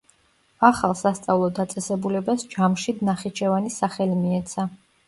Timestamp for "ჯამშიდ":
2.55-3.07